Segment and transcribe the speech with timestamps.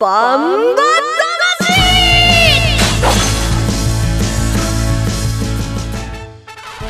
[0.00, 0.82] バンバ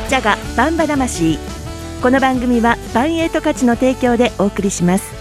[0.07, 1.39] ジャガバンバ魂。
[2.03, 5.11] この番組はバンエイト価値の提供でお送りします。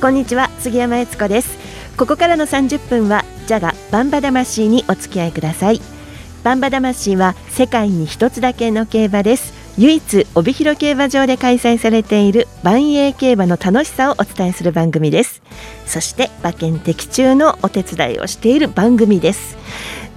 [0.00, 1.58] こんにちは杉山悦子です。
[1.98, 5.82] ここからの30分はジャガバンバ魂にお付き合いください。
[6.44, 9.61] バンバ魂は世界に一つだけの競馬です。
[9.78, 15.42] 唯一帯広競馬場で開催されている万栄競馬の楽しさをお伝えする番組です。
[15.86, 19.56] そして馬券的中のお手伝いをしている番組です。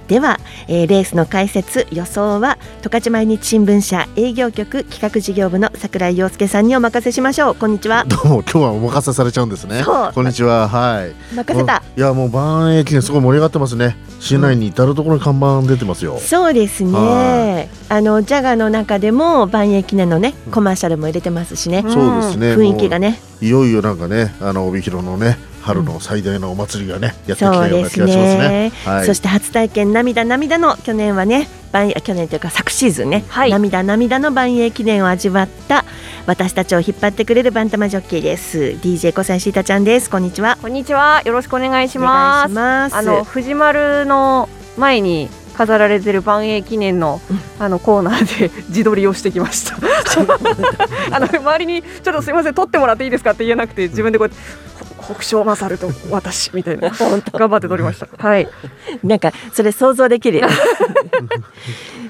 [0.08, 0.38] では、
[0.68, 7.54] えー、レースの解説予想は十勝毎日新聞社営業局企画事業部の櫻井陽介さんにお任せしましょう。
[7.56, 8.04] こんにちは。
[8.04, 9.82] どうも今日はお任せされちゃうんですね。
[9.84, 10.68] こんにちは。
[10.68, 11.34] はい。
[11.34, 11.82] 任せた。
[11.96, 13.96] いやもう万栄記念すごい盛り上がってますね。
[14.20, 17.68] 市内に至る所に看板出てますよ、うん、そうですね。
[17.88, 22.54] あのジャガの中でも万栄記念のねコマーシャルも入れてますしね、うん、そうですね。
[22.54, 23.20] 雰囲気がね。
[23.40, 28.70] いよいよなんかねあの帯広のね春の最大のお祭りがね、やってきたような気がしますね。
[28.84, 35.84] はい、そして初体験涙涙の去年はね万去年というか昨シーズンね、はい、涙涙の万栄記念を味わった
[36.26, 38.76] 私たちを引っ張ってくれるバンタマジョッキーです。
[38.80, 40.08] DJ 小西シータちゃんです。
[40.08, 40.56] こんにちは。
[40.62, 41.20] こんにちは。
[41.24, 42.56] よろしくお願いします。
[42.56, 47.20] あの藤丸の前に飾られてる万栄記念の,、
[47.58, 49.76] あのコーナーで 自撮りをしてきました。
[51.10, 53.32] あの周りにちょっとすみません撮ってもらっていいですか？
[53.32, 54.65] って言えなくて自分でこうやって
[55.06, 56.90] 北勝勝と私みたいな。
[57.32, 58.08] 頑張って撮りました。
[58.16, 58.48] はい。
[59.04, 60.42] なんかそれ想像できる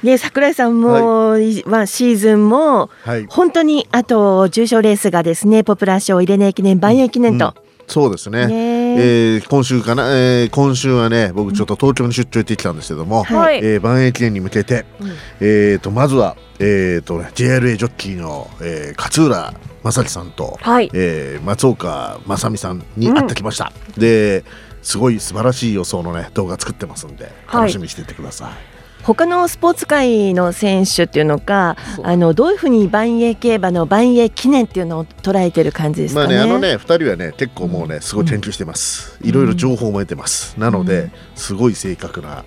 [0.02, 7.66] ね 桜井さんも、はい、まあシーズンも、はい、本当にあと重賞レースがですねポプラー賞入れ値記念万栄記念と、うん。
[7.86, 8.46] そうですね。
[8.46, 19.54] ねえー、今週かな、えー、今週はね、僕ちょっと東京に出張行ってきたんですけども、はい、えー、万栄記念に向けて、うん、えっ、とまずはえっ、ー、と JRA ジョッキーの、えー、勝浦
[19.92, 24.44] 正樹さんと、はい、えー、松岡正美さんに会ってきました、うん、で
[24.82, 28.76] すごい素晴らしい予想のね動画作ってますんで楽しみにしていてください、はい
[29.06, 36.34] 他のスポーツ界の選手っていうのかあのどういうふうに万栄競馬の万栄記念っていうのを捉えてる感じですかね？
[36.34, 42.44] まあねあのね2人はね結構もうねすごい研究してます、いろいろ情報も得てます、なので、すごい正確な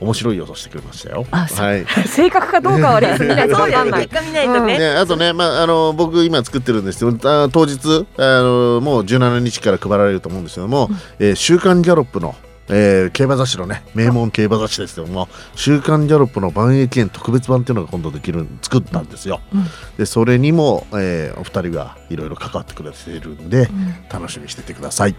[0.00, 1.26] 面白い予想してくれましたよ。
[1.30, 1.84] はい。
[2.06, 4.08] 正確かどうかはレース見ないとわかんない。
[4.08, 4.78] 結果見ないとね。
[4.78, 12.34] ねあとね、まああの僕今作ってるんですけど、当日あのもう17日から配られると思うんですけども、うん、えー、週刊ギャロップの
[12.70, 19.40] えー、競馬雑誌のね名門競馬雑誌ですけども「週刊ギャロップ」の万栄記念特別版っていうのが今度できる作ったんですよ。
[19.52, 25.14] うん、でそれにも、えー、お二人がいろいろ関わってくれているんで、うん、楽しみにしててください。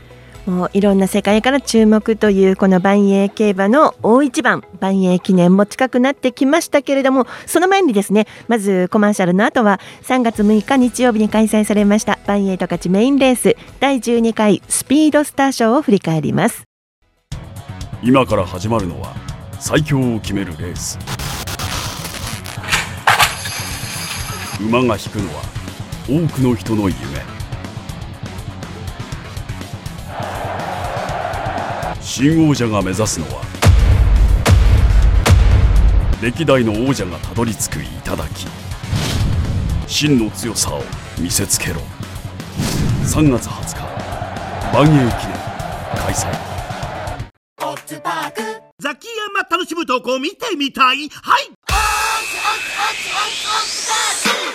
[0.45, 16.68] もういろんな世界から注目というこの万栄競馬の大一番万栄記念も近くなってきましたけれどもその前にですねまずコマーシャルの後は3月6日日曜日に開催されました万栄十勝メインレース第12回スピードスター賞を振り返ります
[18.01, 19.13] 今から始まるのは
[19.59, 20.97] 最強を決めるレース。
[24.61, 25.41] 馬が引くのは
[26.07, 26.95] 多くの人の夢。
[31.99, 33.41] 新王者が目指すのは
[36.21, 38.47] 歴代の王者がたどり着く頂
[39.87, 40.83] 真の強さを
[41.19, 41.81] 見せつけろ。
[43.03, 45.35] 3月20日万栄記念
[45.97, 46.48] 開催。
[47.89, 51.09] ザキヤマ楽しむ投稿見てみたい。
[51.09, 51.49] はい。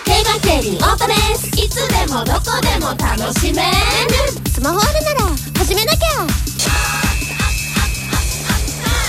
[0.05, 1.49] 競馬競輪オートレース。
[1.61, 3.73] いつでもどこでも楽しめる。
[4.53, 5.27] スマホあるなら
[5.59, 5.99] 始めなきゃ。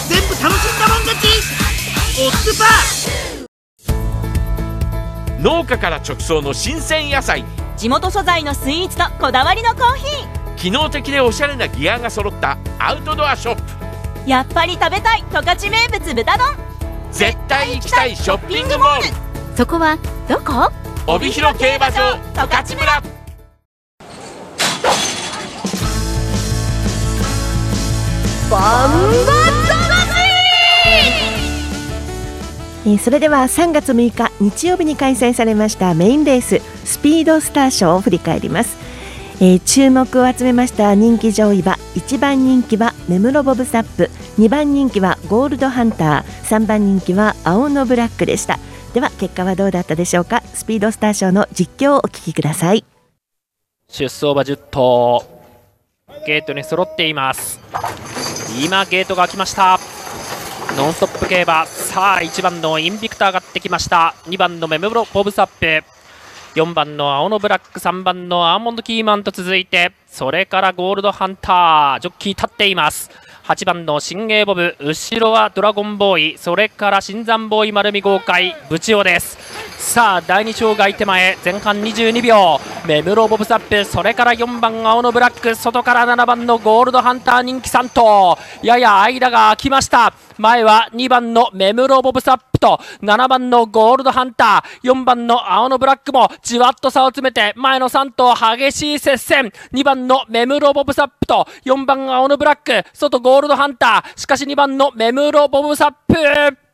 [0.09, 1.28] 全部楽しんだもん勝ち。
[2.19, 2.66] オッズパ
[5.40, 7.46] 農家から直送の新鮮野菜。
[7.78, 10.56] 地元素材のスイーツとこだわりのコーヒー。
[10.56, 13.84] 機能的でおしゃれなギアが揃ったアウトドアショップ
[14.25, 16.47] やっぱり食べたい十勝名物豚丼。
[17.12, 19.58] 絶対行きたいショッピングモール。
[19.58, 19.97] そこは
[20.28, 20.72] どこ？
[21.08, 23.02] 帯広競馬場十勝村。
[28.50, 29.45] バンバ
[32.88, 38.78] えそれでは3月6日日曜日に開催されましたメインレーススピードスター賞を振り返ります、
[39.42, 44.10] えー、注目を集めました人気上位は1番人気はメムロボブサップ。
[44.42, 46.44] 2番人気はゴールドハンター。
[46.44, 48.60] 3番人気は青のブラックでした。
[48.94, 50.42] では結果はどうだったでしょうか？
[50.54, 52.84] スピードスター賞の実況をお聞きください。
[53.88, 55.24] 出走馬10頭。
[56.25, 57.60] ゲートに揃っています。
[58.63, 59.80] 今ゲートが開きました。
[60.75, 61.66] ノンストップ競馬。
[61.68, 64.16] さあ1番のインビクターがってきました。
[64.25, 65.84] 2番のメムロボブサップ。
[66.60, 67.80] 4番の青のブラック。
[67.80, 73.12] 3番のアーモンドキーマンと続いてそれからゴールドハンタージョッキー立っています。
[73.44, 79.75] 8番の新鋭ボブ後ろはドラゴンボーイそれから新山ボーイ丸見豪快ブチオです。
[79.77, 82.60] さあ第2障害手前前半22秒。
[82.86, 90.13] 目室ボブサップそれから4番青のブラック外から7番のゴールドハンター人気3頭やや間が空きました。
[90.38, 99.54] 前は2番の目室ボブサップと7番のゴールドハンター4番の青のブラックもじわっと差を詰めて前の3頭激しい接戦。
[99.71, 104.19] 2番の目室ボブサップと4番青のブラック外ゴールドハンター。
[104.19, 106.64] しかし2番の目室ボブサップ。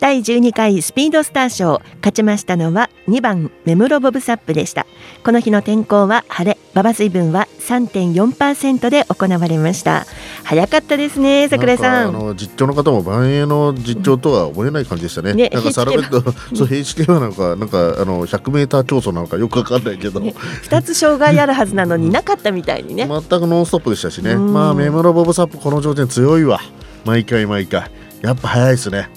[0.00, 4.86] 第12回スピードスター賞勝ちましたのは2番メムロボブサップでした。
[5.24, 10.06] この日の天候は晴れ馬場水分は3.4%で行われました。
[10.44, 12.08] 早かったですね桜井さん。
[12.10, 16.20] あの実況の方も万栄の実況とは思えない感じでしたね、ねなんかサラベット
[16.54, 23.08] そう HK はなんかなんかあの 100m 競争なのかよくわかんないけど、ね、2つ障害あるはずなのになかったみたいにね。
[23.08, 24.36] 全くノンストップでしたしね。
[24.36, 26.60] まあメムロボブサップこの条件強いわ。
[27.04, 27.90] 毎回毎回。
[28.22, 29.08] やっぱ早いですね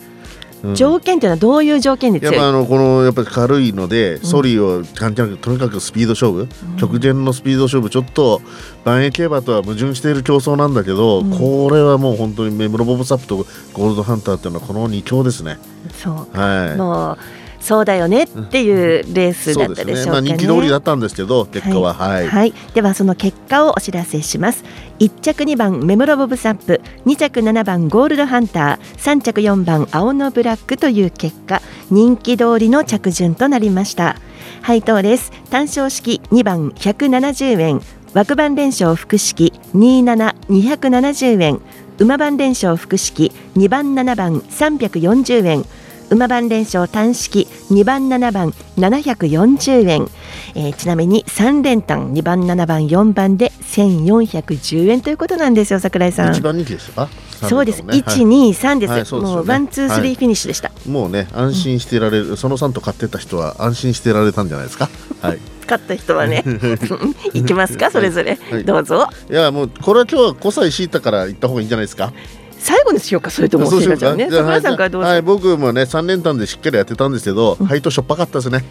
[0.75, 2.35] 条件というのはどういう条件で強い？
[2.35, 8.41] やっぱあのこのやっぱり軽いので、ソリを関係なくとにかくスピード勝負、うん、直前のスピード勝負ちょっと
[8.85, 15.57] 万栄競馬とは矛盾している競争なんだけど、うん、これはもう本当にメムロボブサップとゴールドハンターっていうのはこの2強ですね。
[15.93, 16.37] そう。
[16.37, 16.77] はい。
[16.77, 17.17] もう
[17.61, 20.29] そうだよねっていうレースだったでしょうかね。
[20.31, 20.35] ね。
[20.35, 24.63] まあ、人気通りだったんですけど結果は、はい、はい、はい、ではその結果をお知らせします。
[24.99, 26.81] 1着2番メモロボブサップ。
[27.05, 28.97] 2着7番ゴールドハンター。
[28.97, 31.61] 3着4番青のブラックという結果。
[31.89, 34.15] 人気通りの着順となりました。
[34.61, 35.31] 配当です。
[35.49, 36.21] 単勝式。
[36.31, 37.81] 2番170円。
[38.13, 39.53] 枠番連勝複式。
[39.75, 41.61] 27270円。
[41.99, 43.31] 馬番連勝複式。
[43.55, 45.65] 2番7番340円
[46.11, 50.07] 馬番連勝単式2番7番740円、
[50.55, 56.33] えー、ちなみに3連単2番7番4番で1410円ということなんですよ桜井さん。
[56.33, 56.91] 一番人気です。
[56.91, 57.07] か
[57.47, 64.89] そうです、ね、1、2、3です、はい、もうワン、ツー、スリーフィニッシュでした、もうね、安心してられる、うん、その3頭買ってた人は安心してられたんじゃないですか？
[65.21, 66.43] はい、買った人はね、
[67.33, 69.07] いきますか、それぞれ、はい、どうぞ。
[69.29, 72.13] いや、もう、これは今日は5歳敷いたから行った方がいいんじゃないですか？
[72.61, 74.25] 最後にしようかそれともそうしましょうね。
[74.29, 78.63] はい、僕もね3連単でしっかりやってたんですけど、配当しょっぱかったですね。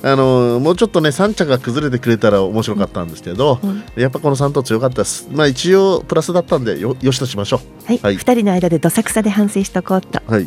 [0.00, 5.28] あのもうちょっとね3着が崩れてくれたら面白かったんですけど、うん、やっぱこの3頭強かったです。
[5.32, 7.86] まあ一応プラスだったんでよよしとしましょう。
[7.86, 10.46] はい、はい、2人の間でどさくさで反省しとこうと、はい、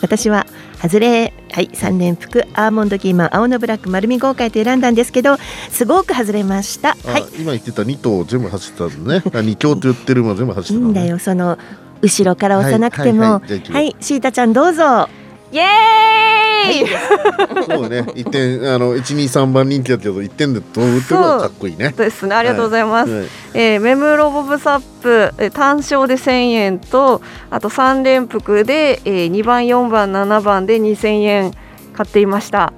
[0.00, 0.46] 私は
[0.80, 5.36] 外れはい3連服アーモンドキーマン青のブラック丸み豪快と選んだんですけど
[5.70, 6.94] すごく外れました。
[7.04, 7.24] はい。
[7.40, 9.16] 今言ってた2頭全部走ってたんね。
[9.16, 11.18] 2強と言ってるも全部走ってた、ね、いいんだよ。
[11.18, 11.58] その
[12.02, 13.40] 後ろから押さなくても。
[13.70, 15.08] はいシータちゃんどうぞ。
[15.52, 21.90] イエーイ、そうね一点あの一二三番人気だけど一点でどう打ってもかっこいいね。
[21.90, 22.34] ですね。
[22.34, 27.20] ありがとうございます、はい、えー、メムロボブサップ、えー、単勝で千円と
[27.50, 31.52] あと三連複で、えー、2番四番七番で二千円
[31.92, 32.72] 買っていました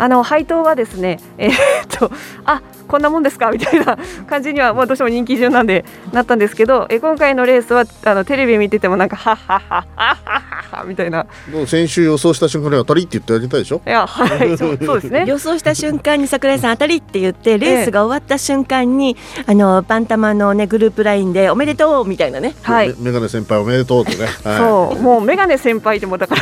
[0.00, 1.54] あの配当はですねえー、っ
[1.88, 2.10] と
[2.46, 10.49] あこんなもんですかみたいな感じには、まあ、どうしても人気順なんでなったんですけどえ今回のレースはあのテレビ見ててもなんかはっはっはっはっは
[10.86, 11.26] みたいな。
[11.66, 13.80] 先週予想した瞬間に当たりって言ってあげたでしょ？
[13.86, 15.24] いやはいそうそうですね。
[15.28, 22.54] 予想した瞬間に桜井さん当たりって言ってレースが終わった瞬間に、ええ、あのバンタマのねグループラインでおめでとうみたいなね。
[22.62, 22.94] はい。
[22.98, 25.02] メガネ先輩おめでとうってね、 はい、そう。
[25.02, 26.40] もうメガネ先輩でもだから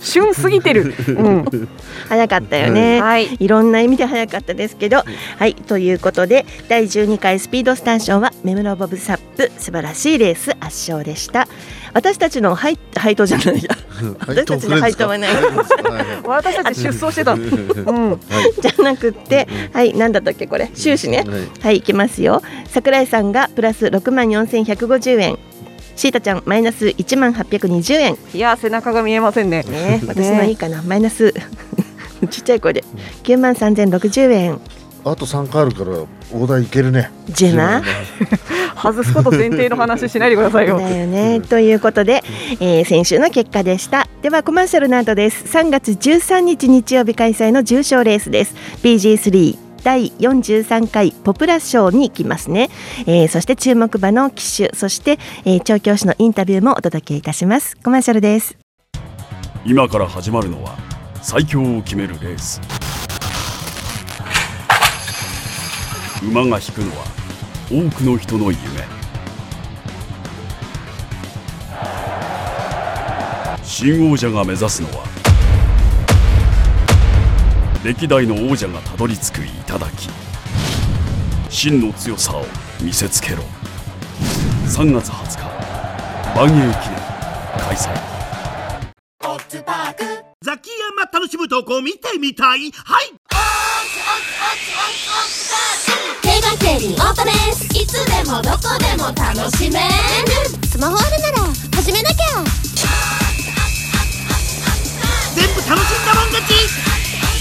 [0.00, 1.68] 旬すぎてる、うん、
[2.08, 5.02] 早かったよね、はい、いろんな意味で早かったですけど。
[5.38, 11.48] はい、ということで第12回スピードスターションはメムロボブサップ素晴らしいレース圧勝でした
[11.92, 13.62] 私たちの配配当じゃない。
[13.62, 13.76] や
[14.26, 15.30] 私たちの配当はない。
[16.24, 18.20] 私たち出走してた、うん、
[18.60, 20.70] じゃなくて、はい何だったっけこれ？
[20.74, 21.24] 収支ね。
[21.60, 22.42] はい、い、きますよ。
[22.66, 25.38] 桜井さんがプラス6万4150円。
[25.96, 28.16] シータちゃんマイナス1万820円。
[28.32, 29.62] いや背中が見えませんね。
[29.64, 31.34] ね私のいいかな、マイナス。
[32.30, 32.84] ちっちゃい声で。
[33.24, 34.60] 9万3060円。
[35.04, 37.82] あと3回あるから大台いけるねじゃな
[38.76, 40.78] 外すこと前提の話しないでくださいよ。
[40.78, 42.22] だよねということで、
[42.60, 52.68] えー、先週の結果でしたではコマーシャルなどです3月13日日曜日開催の重賞レースです PG3 第43回ポプラ賞に行きますね、
[53.06, 58.56] えー、そして注目馬の騎手そして、えー、調教師のインタビューもお届けいたしますコマーシャルです
[59.64, 60.76] 今から始まるのは
[61.22, 62.60] 最強を決めるレース
[66.22, 67.06] 馬が引くのは
[67.70, 68.58] 多くの人の夢。
[73.62, 75.04] 新王者が目指すのは
[77.82, 80.10] 歴代の王者がたどり着く頂
[81.48, 82.44] 真の強さを
[82.82, 83.38] 見せつけろ。
[84.66, 85.44] 3月20日
[86.36, 86.98] 万栄記念
[87.58, 87.94] 開催。
[90.42, 92.70] ザキヤマ楽しむ投稿見てみたい。
[92.72, 93.14] はい
[96.58, 97.64] テレビオートです。
[97.76, 99.86] いつでもどこでも楽しめる。
[100.68, 101.38] スマホあるなら
[101.76, 102.16] 始めなきゃ。
[105.34, 106.52] 全部楽しんだもん勝ち。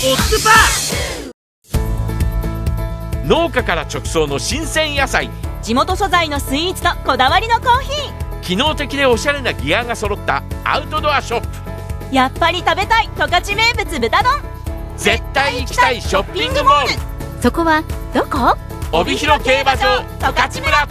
[0.05, 5.29] オッズパー農家から直送の新鮮野菜。
[5.61, 8.41] 地元素材のスイーツとこだわりのコーヒー。
[8.41, 10.43] 機能的でおしゃれなギアが揃った。
[10.63, 12.15] アウトドアショップ。
[12.15, 14.41] やっぱり食べたい十勝名物豚丼。
[14.97, 16.93] 絶対行きたいショッピングモール。
[17.41, 18.57] そこはどこ？
[18.91, 20.87] 帯広競馬場十勝村。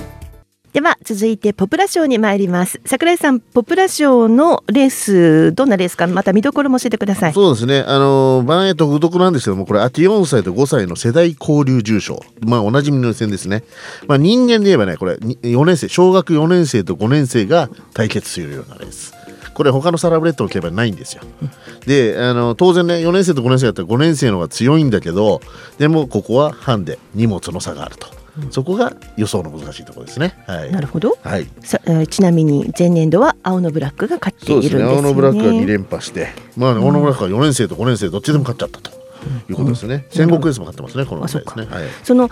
[0.73, 2.81] では続いてポプラ賞に参ります。
[2.87, 7.33] 桜井さんポプラ賞のレースどんなレースかまた見どころも教えてください。
[7.33, 7.81] そうですね。
[7.81, 13.65] あの番エ独特なんですけどもこれ秋4歳と5歳の世代交流重賞まあおなじみの予選ですね。
[14.07, 19.18] まあ人間で言えばねこれ4年生小学4年生と5年生が対決するようなレース
[19.59, 21.23] これ他のサラブレッドの競馬ないんですよ。
[21.85, 25.41] であの当然ね4年生と5年生だったら5年生の方が強いんだけど
[25.79, 28.07] でもここはハンデ荷物の差があると。
[28.53, 30.39] そこが予想の難しいところですね。
[30.47, 31.19] はい、なるほど。
[31.25, 31.49] はい。
[31.65, 34.85] さちなみに前年度は青のブラックが勝っているんですよね。
[34.87, 38.93] ね青のブラックが2連覇して、まあ、ね、青のブラックは4年生と5年生どっちでも勝っちゃったと。
[39.49, 39.95] いうことですね。
[39.95, 41.05] うん、戦国エースも勝ってますね。
[41.05, 41.67] この、ね、ですね。
[41.71, 42.31] はい、その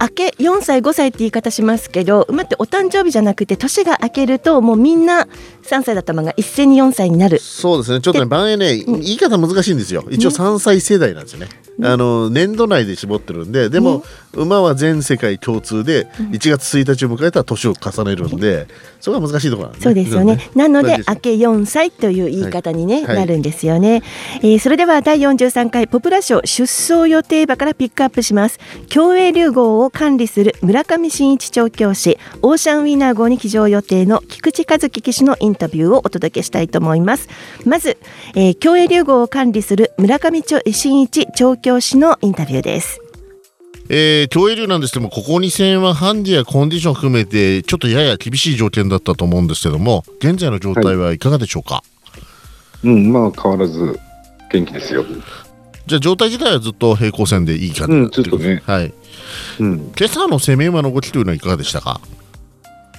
[0.00, 5.26] 明け4歳5歳って言い方しますけど馬ってお誕生日じゃなくて年が明けるともうみんな
[5.62, 7.38] 3歳だった馬が一斉に4歳になる。
[7.38, 8.00] そうですね。
[8.00, 10.04] ちょっとね番へね言い方難しいんですよ。
[10.10, 11.48] 一応3歳世代なんですよね、
[11.82, 18.68] あの年度内で絞ってるんででも、馬は全世界共通で1月1日を迎えたら年を重ねるんで、
[19.00, 20.50] そこが難しいところなんね、そうですよね。
[20.54, 24.02] なので明け4歳という言い方にね、はい、なるんですよね。
[24.42, 28.58] えー、それでは第43回ポプラ賞出走予定馬からピックアップします。
[28.88, 37.28] 競泳流号を管理する村上真一調教師、オーシャンウィナー号に騎乗予定の菊池和樹騎手のインタビューをお届けしたいと思います。
[37.64, 37.98] まず、
[38.34, 43.00] えー、競泳流号を管理する村上真一調教師のインタビューです。
[43.92, 51.82] えー、競泳流なんですけどもここ2戦はハンディやコンディション含めてちょっとやや厳しい条件だったと思うんですけども現在の状態はいかがでしょうか、は
[52.84, 53.98] い、うんまあ変わらず
[54.52, 55.04] 元気ですよ。
[55.86, 58.62] じゃあ状態自体はずっと平行線でいい感じ、うん、ちょっとね。
[58.64, 58.94] はい、
[59.58, 62.00] うん、今朝の攻め馬の動きというのはいかがでしたか？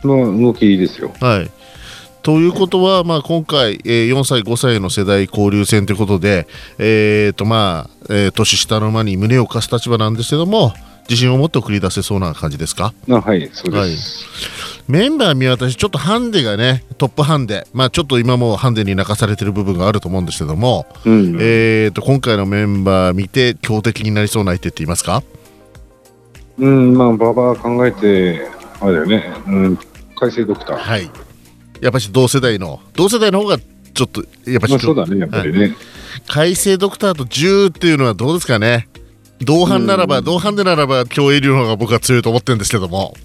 [0.04, 1.14] まあ動きいいですよ。
[1.22, 1.50] はい
[2.24, 6.48] ということは、まあ、今回、えー、4歳、5歳の世代交流戦ということで、
[6.78, 10.74] えーとまあえー、年下の馬に胸を貸す立場なんですけども
[11.10, 12.94] 自信を持って送り出せそうな感じですか？
[13.10, 25.24] あはいそうです、はい、メンバー見渡しちょっとハンデがねトップハンデ、まあ、ちょっと今もハンデに泣かされてる部分があると思うんですけども、うん、えーと、今回のメンバー見て強敵になりそうな相手って言いますか？
[26.60, 28.48] うんまあ馬場考えて
[28.80, 29.76] あれだよね、うん、
[30.16, 30.78] 海星ドクター。
[30.78, 31.10] はい
[31.82, 35.76] やっぱし同世代の同世代の方がちょっとやっぱし、まあ、そうだねやっぱりね、はい、
[36.28, 38.88] 改正ドクターと10っていうのはどうですかね？
[39.44, 43.16] 同伴ならば、同伴でならば競泳流の方が僕は強いと思ってるんですけども。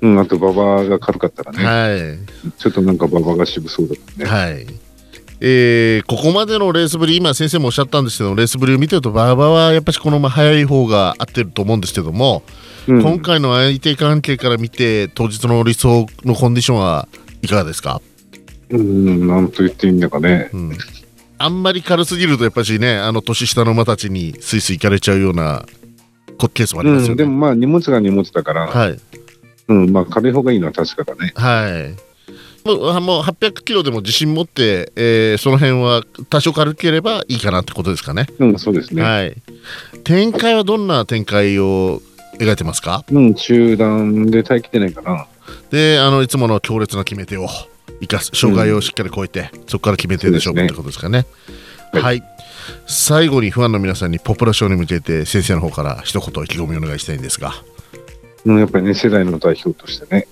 [0.00, 1.64] うんあと馬場が軽かったらね。
[1.64, 2.50] はい。
[2.58, 4.28] ちょっとなんか馬場が渋そうだったね。
[4.28, 4.66] はい。
[5.40, 12.42] えー、ここまでのレースぶり今先生もおっしゃったんですけどレースぶりを見てると馬場はやっぱりこのまま速い方が合ってると思うんですけども、
[12.86, 17.08] うん、今回の相手関係から見て当日の理想のコンディションは
[17.44, 18.00] いかがですか？
[18.70, 20.50] うん、なんと言っていいんだかね。
[20.52, 20.78] うん、
[21.38, 25.64] あんまり軽すぎると、やっぱしね、あの年下の馬たちにスイスイ行かれちゃうような
[26.52, 27.12] ケースもありますよね。
[27.12, 28.98] うん、でもまあ、荷物が荷物だから、はい。
[29.68, 31.32] うん、まあ、軽い方がいいのは確かだね。
[31.36, 31.96] はい。
[32.66, 38.26] もうもう800キロでも自信持って、えー、その辺は多少軽ければいいかなってことですかね。
[38.38, 39.02] うん、そうですね。
[39.02, 39.36] はい。
[40.02, 42.00] 展開はどんな展開を
[42.38, 43.04] 描いてますか？
[43.10, 45.26] うん、中段で耐えきてないかな。
[45.70, 47.48] で、あのいつもの強烈な決め手を。
[48.00, 51.26] 生かす障害をしっかり超えて、うん、そこから決めてるでしょうってことですかね。
[51.92, 52.22] はい、はい、
[52.86, 57.52] 最後にファンの皆さんにポプラ賞に向けて先生の方から一言意気込みをお願いしたいんですが。
[58.44, 60.26] やっぱりね世代の代表としてね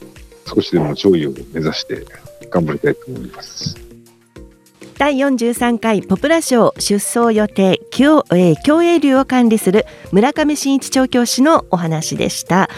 [0.47, 2.05] 少しでも上位を目指して
[2.51, 3.77] 頑張りたいと思います。
[4.99, 12.69] 第43回ポプラ賞出走予定競,、えー、競泳流を管理する村上真一調教師のお話でした。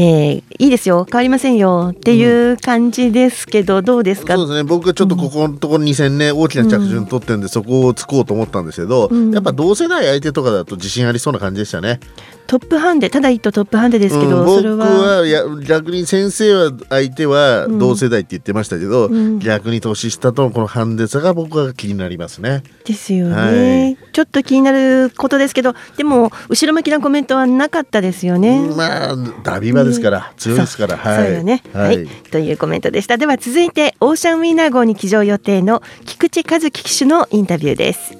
[0.00, 1.08] ー、いいですよ。
[1.10, 4.36] 変わりませんよっていう感じですけど、うん、どうですか？
[4.36, 4.62] そうですね。
[4.62, 11.98] 僕はちょっとここのところ2戦ね大きな着順取ってるんで、そこをつこうと思ったんですけど、やっぱ同世代相手とかだと自信ありそうな感じでしたね。
[12.46, 22.62] トップハンデただ一頭トップハンデですけど、うん、僕はいや逆に先生は相手は同世代って言ってましたけど、うん、逆に年下とのこのハンデ差が僕は気になりますね。
[22.86, 28.66] ですよね、はい、ちょっと気になることですけどでも後ろ向きなコメントはなかったですよね。
[28.74, 30.96] まあダビバですから、強いですから。
[30.96, 33.16] はい、そうよね、はい、はい、というコメントでした。
[33.16, 38.16] では続いてオーシャンウィーナー号に騎乗予定の菊池和樹騎手のインタビューです。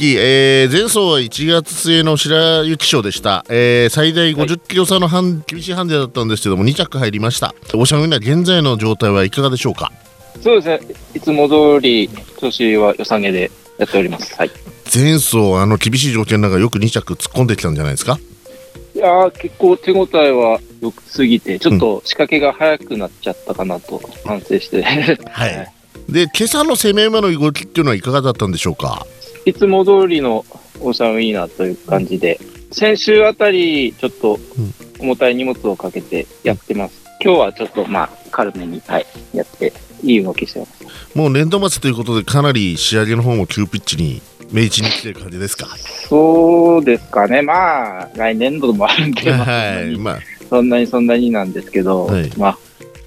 [0.00, 7.52] えー、前走は1月末の白雪賞でした、えー、最大50キロ差の半、厳しいハンデだったんですけども2着入りました。
[7.74, 9.90] オーシャンウィナー現在の状態はいかがでしょうか？
[10.40, 10.94] そうですね。
[11.14, 14.50] いつも通り調子は良さげでやっております、はい、
[14.94, 18.20] 前走あの厳しい条件の中よく2着突っ込んできたんじゃないですか？
[18.98, 25.72] いや結構手応えは良すぎてちょっと仕掛けが早くなっちゃったかなと反省して、はい。
[26.08, 29.06] で今朝の攻め馬の動きっていうのはいかがだったんでしょうか？
[29.44, 30.44] いつも通りの
[30.80, 32.40] オーシャンウィーナーという感じで、
[32.72, 34.40] 先週あたり、ちょっと
[34.98, 37.04] 重たい荷物をかけてやってます。
[37.22, 41.16] 今日はちょっとまあ軽めに、はい、やって、いい動きしてます。
[41.16, 45.68] もう年度末ということで、かなり仕上げの方も急ピッチに、明治に来てる感じですか？
[46.08, 52.58] そうですかね、まあ、来年度もあるんで、はい、まあ、そんなにそんなになんですけど、はい、まあ、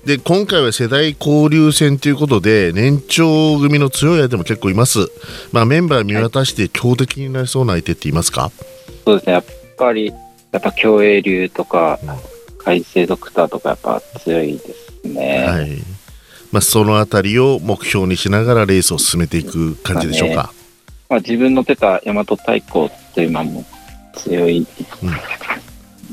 [0.05, 5.09] で今回は世代交流戦ということで年長組の強い相手も結構います、
[5.51, 8.51] まあ、メンバー見渡して強敵になりそうな相手っていますか、
[9.05, 9.33] そうですね。
[9.33, 9.45] やっ
[9.77, 10.13] ぱり
[10.51, 11.99] やっぱ競泳流とか、
[12.59, 15.45] 海星ドクターとかやっぱ強いですね。
[15.47, 15.81] はい。
[16.51, 20.53] まあ、そのあたりを目標にしながらレースを進めていく感じでしょうか？
[21.11, 23.65] ね、まあ、自分の出た大和太鼓という馬も
[24.13, 24.65] 強い、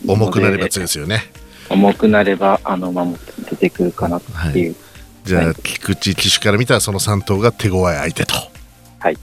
[0.07, 1.23] うん、重くなれば強いですよね。
[1.71, 3.17] 重くなればあの馬も
[3.51, 4.73] 出てくるかなっていう。
[4.73, 4.77] はい、
[5.25, 8.35] じゃあ、菊池騎手から見たらその3頭が手強い相手と。
[8.99, 9.19] はい。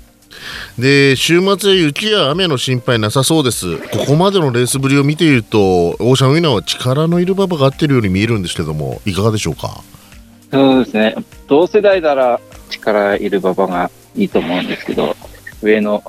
[0.77, 9.81] で週末雪や雨の心配なさそうですここまでのレースぶりを見ているとオーシャンウィナーは力のいる馬場が合ってるように見えるんですけどもいかがでしょうか？
[10.51, 11.15] そうですね
[11.47, 12.39] 同世代なら
[12.69, 15.15] 力いる馬場がいいと思うんですけど
[15.61, 16.03] 上の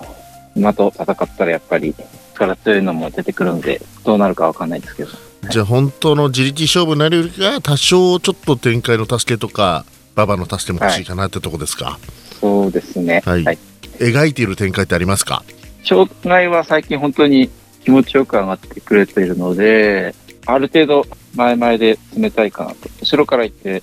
[0.54, 1.94] 馬と戦ったらやっぱり
[2.34, 5.10] 力強いのも出てくるのでどうなるか分かんないですけど。
[5.48, 9.84] じゃあ本当の自力勝負になるよりは多少ちょっと展開の助けとか
[10.16, 13.58] 馬場の助けも欲しいかなってとこですか、はい、そうですね、はい、はい、
[13.98, 15.44] 描いている展開ってありますか？
[15.84, 17.48] 障害は最近本当に
[17.84, 20.14] 気持ちよく上がってくれているので
[20.46, 21.04] ある程度
[21.36, 22.88] 前々で冷たいかなと。
[23.00, 23.82] 後ろから行って、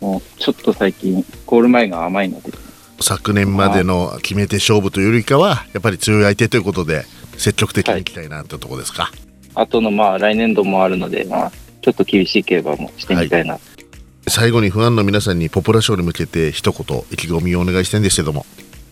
[0.00, 2.52] うん、もうちょっと最近ゴール前が甘いので
[3.00, 7.04] 昨年までの決め手勝負というよりかはやっぱり強い相手ということで
[7.36, 9.64] 積極的にいきたいなってとこですか、はい。
[9.66, 18.46] 後のまあ来年度もあるので、まあ、ちょっと厳しい競馬もしてみたいな、はい、最後にファンの皆さんにポプラ賞に向けて一言意気込みをお願いしたいんですけども。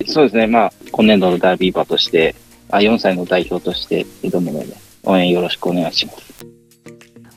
[0.06, 2.34] そうですね、まあ、今年度のダービー馬として
[2.70, 6.33] あ4歳の代表として挑むので応援よろしくお願いします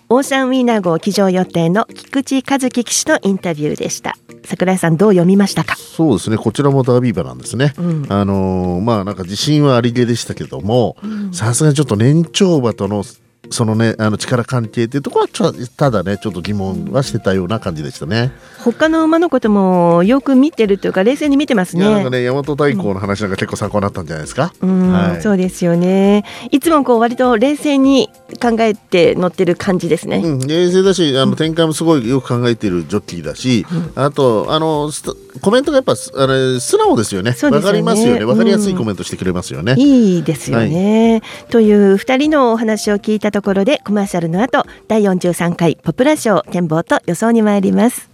[0.10, 4.16] オーシャンウィーナー号騎乗予定の菊池和樹騎手のインタビューでした。
[4.46, 5.76] 桜井さんどう読みましたか？
[5.76, 6.38] そうですね。
[6.38, 10.96] こちらもダービー馬なんですね、うん、あのー、まあなんか自信はありげでしたけども
[11.34, 13.04] さすがにちょっと年長馬との
[13.50, 18.32] そのねあの力関係っていうところはちょただねちょっと疑問はしてたような感じでしたね。
[18.64, 21.84] 他の馬のこともよく見てるというか冷静に見てますね。
[21.84, 26.24] なんかね大和太鼓の話なんか結構参考になったんじゃないですか、うん、はい、そうですよね。
[26.52, 28.10] いつもこう割と冷静に
[28.42, 34.92] 考えて乗ってる感じですね、うん、冷静だしあの展開もすごいよく考えているジョッキーだし、うん、あとあの
[35.42, 37.36] コメントがやっぱあれ素直ですよね。
[37.44, 38.26] わ、ね、かりますよね。
[38.26, 48.10] わかりやすいコメントしてくれますよね、いいですよね、はい、という2人のお話を聞いたところでコマーシャルの後第43回ポプラ賞展望と予想に参ります。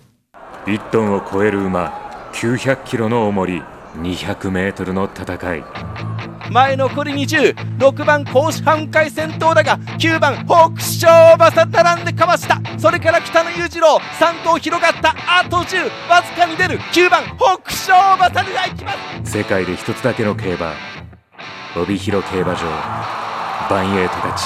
[0.65, 3.61] 1トンを超える馬900キロの重り
[3.97, 5.63] 200メートルの戦い
[6.51, 12.61] 前残り206番甲子半回戦闘だが9番北勝馬さ並んでかわした。
[12.77, 15.15] それから北野裕次郎3頭広がった。
[15.27, 16.79] あと10わずかに出る。
[16.79, 18.93] 9番北勝馬さがいきま
[19.25, 19.31] す。
[19.37, 20.73] 世界で一つだけの競馬。
[21.75, 22.59] 帯広競馬場。
[23.69, 24.43] バンエイトたち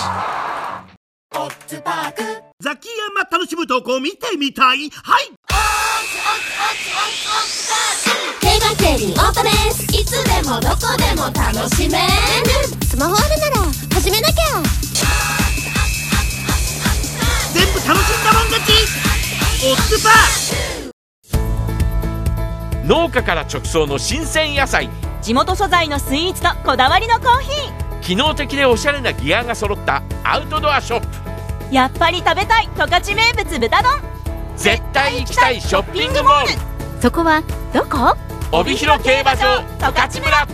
[2.59, 4.89] ザキヤマ楽しむ投稿見てみたい？
[4.91, 5.31] はい
[8.41, 9.83] 競馬競輪オートレース。
[9.85, 12.03] いつでもどこでも楽しめる。
[12.85, 14.61] スマホあるなら始めなきゃ。
[17.53, 18.71] 全部楽しんだもん勝ち。
[19.65, 20.91] オッズパー。
[22.85, 24.89] 農家から直送の新鮮野菜。
[25.21, 28.01] 地元素材のスイーツとこだわりのコーヒー。
[28.01, 31.07] 機能的でおしゃれなギアが揃ったアウトドアショップ。
[31.73, 34.16] やっぱり食べたい十勝名物豚丼
[34.57, 37.01] 絶対行きたいショッピングモール。
[37.01, 37.43] そこは
[37.73, 38.17] どこ？
[38.51, 40.47] 帯広競馬場十勝村。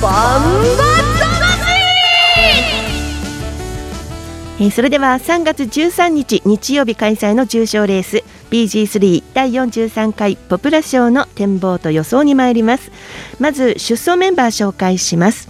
[0.00, 1.08] バンバ
[4.60, 12.90] えー、それでは3月13日日曜日開催の重賞レース BG3 第43回ポプラ賞の展望と予想に参ります。
[13.38, 15.48] まず出走メンバー紹介します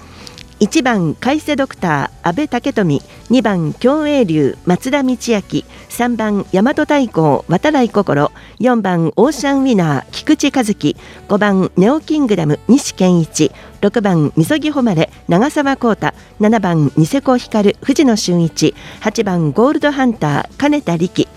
[0.61, 10.97] 1番海瀬ドクター阿部武富2番共栄流松田道明3番大和太鼓渡来心4番オーシャンウィナー菊池和樹
[11.29, 16.09] 5番ネオキングダム西健一6番みそぎ誉れ長澤浩太
[16.40, 21.29] 7番ニセコ光藤野俊一8番ゴールドハンター金田力。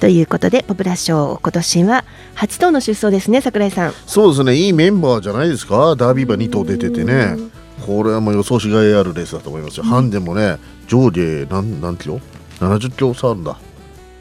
[0.00, 2.04] ということでポプラ賞今年は
[2.36, 3.92] 8頭の出走ですね櫻井さん。
[4.06, 5.96] そうですねいいメンバーじゃないですか？
[5.96, 7.36] ダービー馬2頭出ててね。
[7.86, 12.20] これはもう予想しがいあるレースだと思いますよ、ハンデもね上下何何キロ
[12.58, 13.58] 70キロ差あるんだ。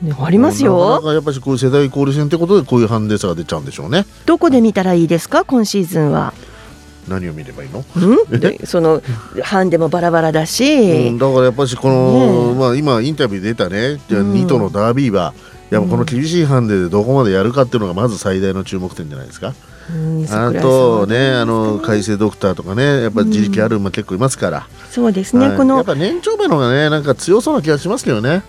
[0.02, 1.02] ね、ありますよ。
[1.12, 4.06] やっぱりこういう世代交流戦ってことでこういうハンデ差が出ちゃうんでしょうね。
[4.26, 5.43] どこで見たらいいですか？
[5.43, 6.34] 今シーズンは。
[7.08, 7.84] 何を見ればいいの？
[7.98, 8.65] うん？
[8.65, 9.02] その
[9.43, 14.00] ハンデもバラバラだし、うん、だからやっぱりこの、まあ、今インタビュー出たね。
[14.08, 15.34] じゃあ2頭のダービーは、
[15.69, 19.54] やっぱこの厳しいハンデでどこまでやるかっていうのがまず最大の注目点じゃないですか。
[20.32, 24.67] あとね、あの改正ドクターとかね、やっぱ自力ある馬結構いますから。
[24.91, 28.43] そうですね、はいこのやっぱ年長馬の方がね、なんか強そうな気がしますけどね。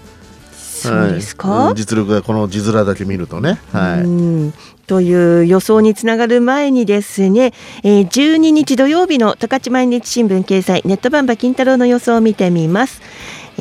[0.53, 1.49] そうですか？
[1.49, 3.61] はいうん実力がこの字面だけ見るとね。
[3.73, 4.01] はい。
[4.01, 4.55] うん
[4.87, 7.53] という予想につながる前にですね、
[7.85, 13.01] えー、12日土曜日の十勝毎日新聞掲載ネットバンバ金太郎の予想を見てみます。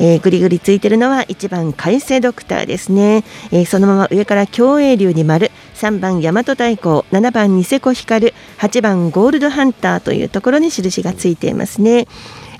[0.02, 12.08] えー、ぐりぐりついてるのは1番海星ドクターですね、えーそのまま上から共栄流に丸3番大和太鼓7番ニセコ光8番ゴールドハンターというところに印がついていますね。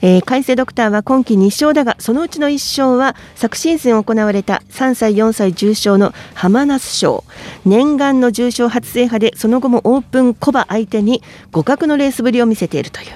[0.02, 7.24] えー、海星ドクターは今季2勝だがそのうちの1勝は昨シーズン行われた3歳4歳重賞の浜那須賞。
[7.64, 11.22] 念願の重賞初制覇でその後もオープンコバ相手に
[11.52, 13.06] 互角のレースぶりを見せているという。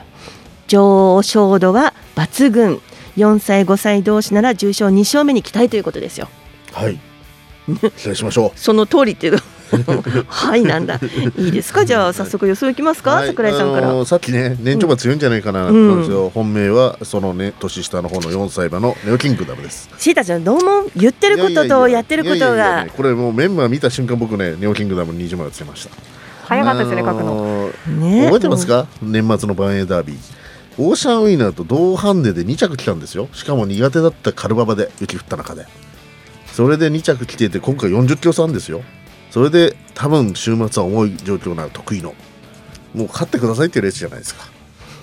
[0.67, 2.81] 上昇度は抜群。
[3.17, 6.29] 4歳5歳同士なら重賞2勝目に期待ということですよ。
[6.73, 6.99] はい。
[7.67, 7.73] 期
[8.09, 8.59] 待しましょう。
[8.59, 9.39] その通りっていう
[10.29, 11.01] はいなんだ。
[11.37, 11.85] いいですか？
[11.85, 13.29] じゃあ早速予想いきますか、はい。
[13.29, 15.89] 桜井さんから、あのーさっきね年長馬強いんじゃないかな、うん。
[15.89, 19.89] なんですよ本命はそのね年下の方の4歳馬のネオキングダムです。
[19.99, 22.85] シータちゃんどうも言ってることとやってることが。
[22.85, 25.91] ねこれもうメンバー見た瞬間僕ねネオキングダムに20枚つけました。
[26.47, 27.71] 早かったですね、書くの。
[27.87, 30.17] のね覚えてますか、年末のバンエーダービー
[30.77, 33.29] オーシャンウィーナーと同ハンデで2着来たんですよ。
[33.33, 35.67] しかも苦手だったカルババで雪降った中で。
[36.53, 38.83] それで2着来ていて今回40キロ差ですよ。
[39.31, 42.15] それで多分週末は重い状況な得意の。
[42.95, 44.55] もう勝ってくださいっていうレースじゃないですか。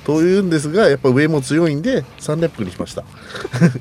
[0.06, 3.04] というんですがやっぱ上も強いんで3連服にしました。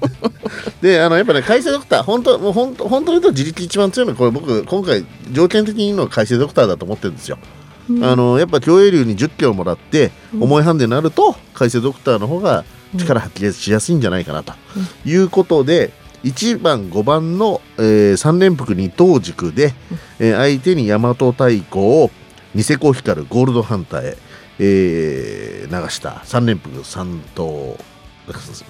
[0.83, 7.38] であのやっぱね海星ドクター本当もう本当本当に言うと自力一番強いのはこれ僕今回条件的に言うのは海星ドクターだと思ってるんですよ。
[8.03, 12.64] あのやっぱ競泳流に10キロもらって重いハンデになると海星ドクターの方が
[12.96, 14.53] 力発揮しやすいんじゃないかなと。
[15.05, 15.92] いうことで
[16.24, 19.72] 1番5番の、えー、3連複2等軸で、
[20.18, 22.11] えー相手に大和太鼓を
[22.55, 24.16] ニセコ光るゴールドハンターへ、
[24.59, 26.22] えー流した。
[26.26, 27.76] 3連複3等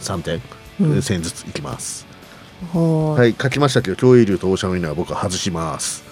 [0.00, 0.34] 3点、
[0.80, 0.92] うん。
[0.92, 2.06] えー1000ずついきます。
[2.72, 3.34] はい。
[3.40, 6.04] 書きましたけど競泳流とオーシャンウィナーは僕は外します。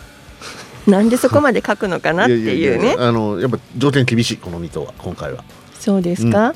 [0.91, 5.45] なんでそこまで書くのかなっていういやいねやいやあのやっぱ条件厳しいこの2頭は今回は。
[5.79, 6.55] そうですか、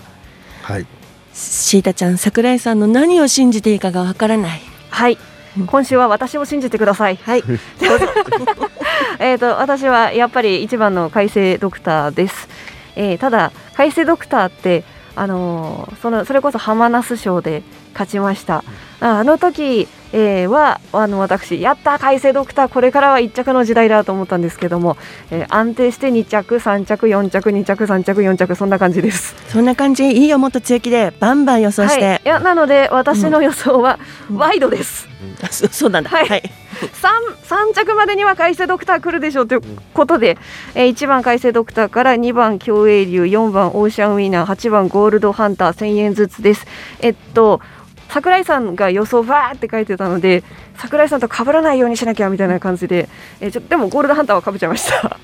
[0.62, 0.86] はい。
[1.32, 5.18] シータちゃん桜井さんの何を信じていいかがわからないはい。
[5.66, 7.18] 今週は私を信じてください。
[7.22, 7.44] はい。
[9.20, 12.48] えっと私はやっぱり一番の改正ドクターです。
[12.96, 18.64] えーただ改正ドクターってあのーそのそれこそ浜那須賞で勝ちました。
[19.00, 24.96] ああの時、えーはあの私やった改正ドクターこれからは一着の時代だと思ったんですけども、
[25.30, 29.34] えー安定して2着3着4着2着3着4着そんな感じです。
[29.48, 33.98] そんな感じいいよもっと強気でバンバン予想して、はい、いやなので私の予想は
[34.32, 35.08] ワイドです。
[35.50, 36.42] そそうなんだはい、
[36.92, 37.12] 三
[37.44, 39.60] 三着までには改正ドクター来るでしょうという
[39.94, 40.36] ことで、
[40.74, 46.66] えー、1番改正ドクターから2番競泳流4番オーシャンウィーナー8番ゴールドハンター1000円ずつです。
[47.00, 47.60] えっと
[48.12, 50.44] 桜井さんが予想バーって書いてたので
[50.76, 53.08] 桜井さんと被らないようにしなきゃみたいな感じで、
[53.40, 55.18] えーちょでもゴールドハンターは被っちゃいました。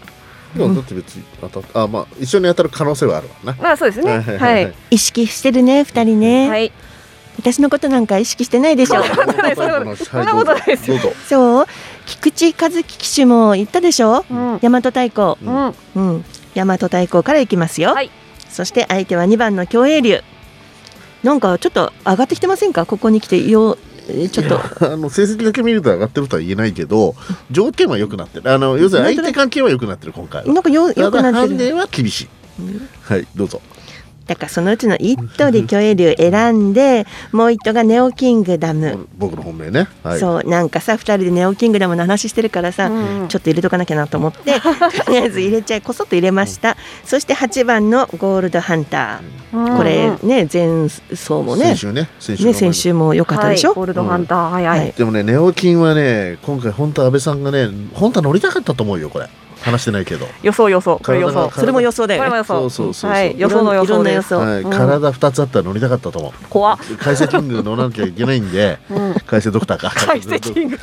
[0.56, 3.62] でもだって別に当たっあまあ一緒に当たる可能性はあるわな。
[3.62, 4.20] まあそうですね。
[4.20, 4.74] はい。
[4.90, 6.72] 意識してるね二人ね、はい。
[7.38, 10.98] 私のことなんか意識してないでしょそんなことないですよ。
[11.28, 11.66] そう
[12.06, 14.24] 菊池和樹騎手も言ったでしょ、
[14.62, 15.74] 大和太鼓うん。
[15.94, 16.24] うん
[16.54, 18.10] 大和太鼓からいきますよ、はい
[18.48, 20.22] そして相手は2番の競泳流
[21.22, 22.86] なんかちょっと上がってきてませんか？
[22.86, 23.76] ここに来てよ
[24.32, 24.92] ちょっと。
[24.92, 27.14] あの成績だけ見ると上がってるとは言えないけど
[27.50, 28.50] 条件は良くなってる。
[28.50, 30.52] あの要するに相手関係は良くなってる今回は。
[30.52, 31.48] なんかよよくなってる。
[31.48, 32.28] 判定は厳しい、
[33.02, 33.60] はいどうぞ
[34.28, 39.08] だからそのうちの一頭でキョエリュ選んでもう一頭がネオキングダム。
[39.16, 44.60] 僕の本命ね、はい、そうなんかさ二人でネオキングダムの話してるからさ、うん、ちょっと入れとかなきゃなと思って
[45.06, 59.28] とりあえず入れちゃいこそっと入れました、そして8番のゴールドハンター、これね前走もね先週ね先週,、ね、先週も良かったでしょ、はい、ゴールドハンター、うん、はいはい、でもねネオキンはね今回本当安倍さんがね本当は乗りたかったと思うよこれ
[59.62, 60.26] 話してないけど。
[60.42, 61.00] 予想予想。
[61.02, 61.50] これ予想。
[61.50, 62.94] それも予想だよ、ね、これも予想そうそう。
[62.94, 63.34] そうはい。
[63.38, 66.32] 予想の予想の予想、はい、体二つあったら乗りたかったと思う。
[66.48, 66.78] 怖っ。
[66.98, 68.78] 解析キング乗らなきゃいけないんで、
[69.26, 69.92] 解析ドクターか。
[69.94, 70.78] 解析キング。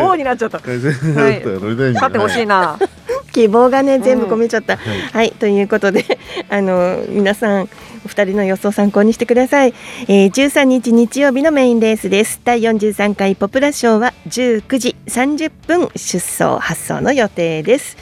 [0.00, 0.58] 王になっちゃった。
[0.60, 2.78] 解析ドクター乗りたいんで勝ってほしいな。
[3.32, 7.68] 希望がね全部込めちゃった、はい、はい、ということであの皆さん
[8.04, 9.74] お二人の予想参考にしてください、
[10.08, 12.40] えー、13日日曜日のメインレースです。
[12.44, 17.96] 第43回ポプラ賞は19時30分出走発送の予定です。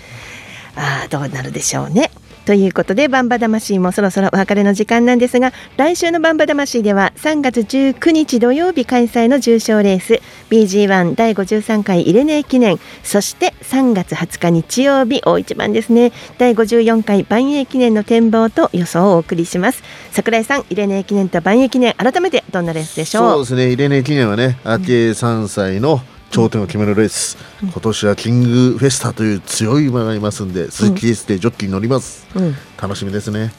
[0.76, 2.10] ああどうなるでしょうね。
[2.48, 16.10] ということでバンバ魂もそろそろお別れの時間なんですが来週のバンバ魂では3月19日土曜日開催の重賞レース BG1 第53回イレネー記念そして3月20日日曜日大一番ですね。
[16.38, 19.82] 第54回万栄記念の展望と予想をお送りします。
[20.12, 23.44] 桜井さんイレネー記念と万栄記念改めてどんなレースでしょう？
[23.44, 23.72] そうですね。
[23.72, 33.52] イレネー記念はね明け3歳の、うん頂点を決めるレース、うん、今年はキングフェスタという強い馬がいますんで鈴木エースでジョッキーに乗ります、うん、楽しみですね。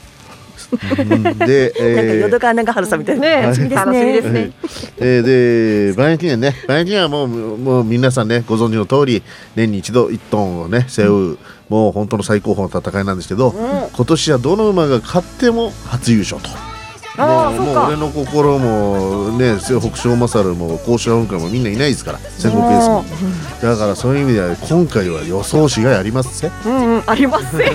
[1.48, 4.52] で、えー、なんか淀川長春さんみたいなね、楽しみですね。
[4.98, 9.24] えー、で、万円記念ね、万円記念はもう、もう皆さんね、ご存知の通り、
[9.56, 11.38] 年に一度一トンをね、背負う、うん、
[11.70, 16.69] もう本当の最高峰の戦いなんですけど、うん、今年はどの馬が勝っても初優勝と。
[17.18, 23.04] もうもう俺の心もね北勝勝も甲州雲海もみんないないですから戦国エースも。
[23.62, 27.66] だからそういう意味では今回は予想しがいありますねうんうんありますね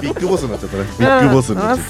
[0.00, 0.84] ビッグボスになっちゃったね。
[0.98, 1.88] ビッグボスになっちゃっ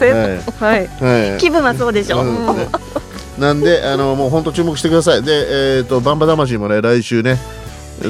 [0.59, 0.65] た。
[0.65, 0.87] はい。
[0.87, 1.39] はい。
[1.41, 2.23] 気分はそうでしょ。
[2.23, 5.23] うなんであのもう本当注目してください。
[5.23, 7.39] でえっとバンバ魂もね来週ね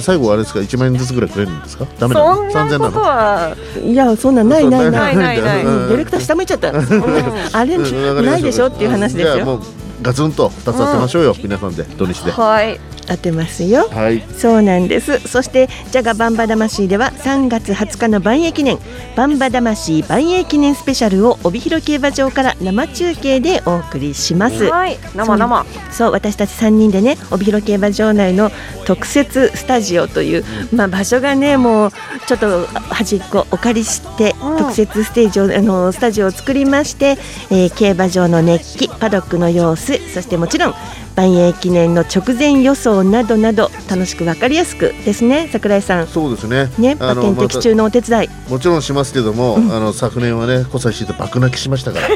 [0.01, 1.87] 最後あれですか？1万円ずつぐらいくれるんですか？
[1.99, 2.51] ダメなの？
[2.51, 3.57] 三千なの？
[3.85, 5.17] いやそんなないないない。
[5.17, 9.61] ないないディレクター下向いちゃった、あれないでしょっていう話ですよ。
[10.01, 11.85] ガツンと2つ当てましょうよ、皆さんで。
[11.85, 12.33] 土日で。
[12.33, 15.19] はい当てますよ、はい、そうなんです。
[15.21, 18.79] そしてジャガバンバ魂では3月20日の万栄記念
[19.17, 25.67] バンバ魂万栄記念スペシャルを帯広競馬場から生中継でお送りします、はい、生生。
[25.91, 28.51] そう私たち3人でね帯広競馬場内の
[28.85, 31.91] 特設スタジオという、まあ、場所がねもう
[32.27, 37.17] ちょっと端っこお借りして、うん、特設ステージをあのスタジオを作りまして、
[37.51, 40.75] えー、競馬場の熱気パドックの様子そしてもちろん
[41.17, 46.07] 万栄記念の直前予想などなど楽しく分かりやすくですね櫻井さん。
[46.07, 46.71] そうですね。
[46.79, 52.09] ね馬券的中のお手伝い、ま、もちろんしますけども、うん、あの昨年はね小西シート爆泣きしましたから。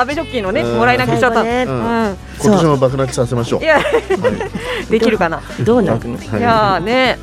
[0.00, 1.64] 安倍ジョッキーのねもらい泣きしちゃった、ね。
[1.66, 3.62] うん、今年も爆泣きさせましょう。
[3.62, 3.82] いや、は
[4.86, 5.42] い、できるかな。
[5.64, 6.40] どうなるの、い。
[6.40, 7.18] やね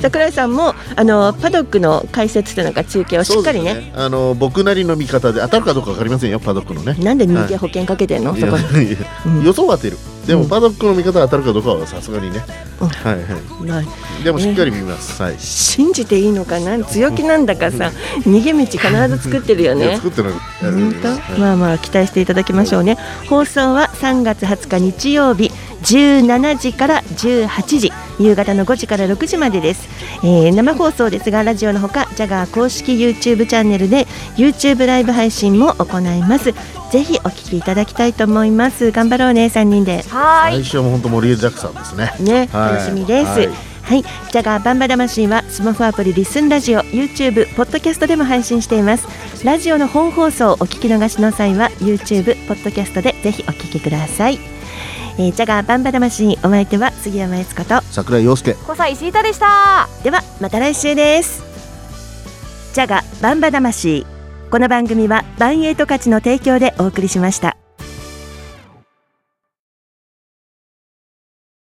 [0.00, 6.94] 桜井さんもあのパドックの解説というのか中継をしっかりね、ね、あの僕なりの見方で当たるかどうかわかりませんよパドックのね。
[6.94, 12.44] なんで人間保険かけてんの、はい、そこに予想は当てるでも、パドックの見方当たるかどうかはさすがにね、
[12.80, 16.82] うん、はいはい、でもしっかり見ます、はい、信じていいのかな？
[16.84, 18.78] 強気なんだかさ、逃げ道必
[19.08, 19.96] ず作ってるよね。
[19.96, 22.96] 作ってる本当、まあまあ期待していただきましょうね。
[23.28, 25.50] 放送は3月20日日曜日
[25.82, 29.88] 17時から18時夕方の5時から6時までです、
[30.22, 34.06] えー、生放送ですがラジオのほかジャガー公式 YouTube チャンネルで
[34.36, 36.52] YouTube ライブ配信も行います
[36.90, 38.90] ぜひお聞きいただきたいと思います。
[38.90, 40.02] 頑張ろうね3人で。
[40.02, 40.62] はい。
[40.62, 42.12] 来週も本当盛りだくさんですね。
[42.20, 43.48] ね、楽しみです、はい。
[43.82, 49.06] はい、ジャガーバンバ魂はスマホアプリリスンラジオ、YouTube、ポッドキャストでも配信しています。
[49.44, 54.38] ラジオの本放送をお聞き逃しの際は YouTube、ポッドキャストでぜひお聞きください。
[55.18, 58.54] えー、ジャガーバンバ魂お相手は杉山悦子と桜井陽介。
[58.54, 59.88] 小西石井でした。
[60.02, 61.42] ではまた来週です。
[62.72, 64.06] ジャガバンバ魂
[64.50, 67.56] この番組はバンエイト価値の提供でお送りしました。